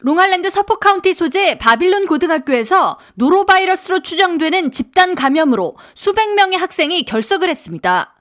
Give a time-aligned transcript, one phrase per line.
[0.00, 8.14] 롱아일랜드 서폭 카운티 소재 바빌론 고등학교에서 노로바이러스로 추정되는 집단 감염으로 수백 명의 학생이 결석을 했습니다.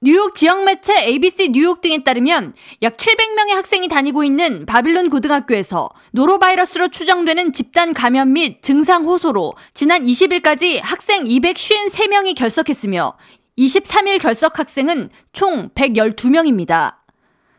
[0.00, 6.88] 뉴욕 지역 매체 ABC 뉴욕 등에 따르면 약 700명의 학생이 다니고 있는 바빌론 고등학교에서 노로바이러스로
[6.88, 13.18] 추정되는 집단 감염 및 증상 호소로 지난 20일까지 학생 253명이 결석했으며
[13.58, 16.96] 23일 결석 학생은 총 112명입니다.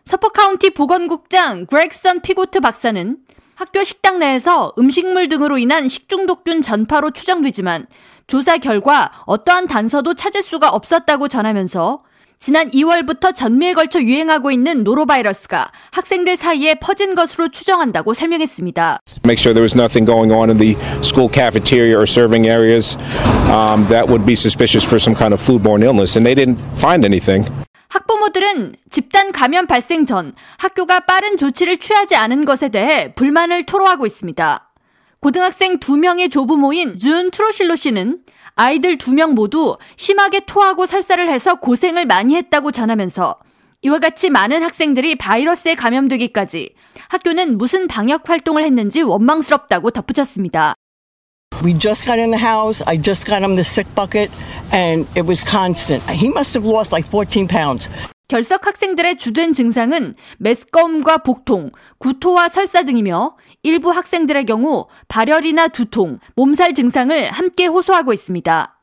[0.06, 3.18] 서퍼카운티 보건국장 그렉선 피고트 박사는
[3.56, 7.86] 학교 식당 내에서 음식물 등으로 인한 식중독균 전파로 추정되지만
[8.27, 12.04] 조사 결과 어떠한 단서도 찾을 수가 없었다고 전하면서
[12.40, 19.00] 지난 2월부터 전미에 걸쳐 유행하고 있는 노로바이러스가 학생들 사이에 퍼진 것으로 추정한다고 설명했습니다.
[19.24, 22.98] Make sure there was nothing going on in the school cafeteria or serving areas
[23.48, 27.05] um, that would be suspicious for some kind of foodborne illness, and they didn't find
[27.05, 27.48] anything.
[28.23, 34.72] 학부모들은 집단 감염 발생 전 학교가 빠른 조치를 취하지 않은 것에 대해 불만을 토로하고 있습니다.
[35.20, 38.20] 고등학생 2명의 조부모인 준 트로실로 씨는
[38.55, 43.40] 아이들 2명 모두 심하게 토하고 설사를 해서 고생을 많이 했다고 전하면서
[43.82, 46.74] 이와 같이 많은 학생들이 바이러스에 감염되기까지
[47.10, 50.76] 학교는 무슨 방역 활동을 했는지 원망스럽다고 덧붙였습니다.
[51.62, 52.84] We just got in the house.
[52.85, 54.32] I just got him the sick bucket,
[54.71, 56.04] and it was constant.
[56.10, 57.88] He must have lost like 14 pounds.
[58.34, 66.73] 결석 학생들의 주된 증상은 메스꺼움과 복통, 구토와 설사 등이며 일부 학생들의 경우 발열이나 두통, 몸살
[66.73, 68.79] 증상을 함께 호소하고 있습니다.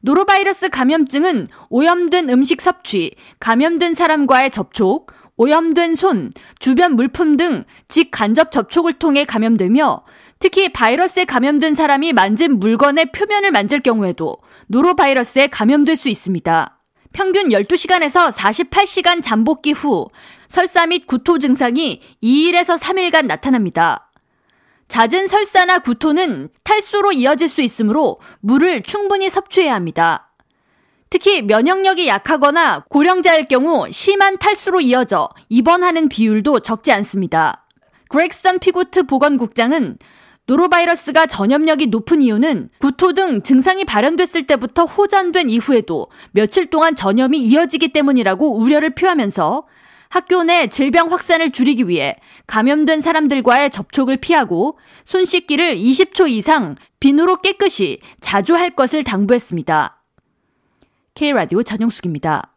[0.00, 8.94] 노로바이러스 감염증은 오염된 음식 섭취, 감염된 사람과의 접촉, 오염된 손, 주변 물품 등 직간접 접촉을
[8.94, 10.02] 통해 감염되며
[10.40, 16.79] 특히 바이러스에 감염된 사람이 만진 물건의 표면을 만질 경우에도 노로바이러스에 감염될 수 있습니다.
[17.12, 20.08] 평균 12시간에서 48시간 잠복기 후
[20.48, 24.10] 설사 및 구토 증상이 2일에서 3일간 나타납니다.
[24.88, 30.32] 잦은 설사나 구토는 탈수로 이어질 수 있으므로 물을 충분히 섭취해야 합니다.
[31.08, 37.66] 특히 면역력이 약하거나 고령자일 경우 심한 탈수로 이어져 입원하는 비율도 적지 않습니다.
[38.08, 39.98] 그렉선 피고트 보건국장은
[40.46, 47.92] 노로바이러스가 전염력이 높은 이유는 구토 등 증상이 발현됐을 때부터 호전된 이후에도 며칠 동안 전염이 이어지기
[47.92, 49.66] 때문이라고 우려를 표하면서
[50.08, 52.16] 학교 내 질병 확산을 줄이기 위해
[52.48, 60.02] 감염된 사람들과의 접촉을 피하고 손 씻기를 20초 이상 비누로 깨끗이 자주 할 것을 당부했습니다.
[61.14, 62.56] K라디오 전영숙입니다.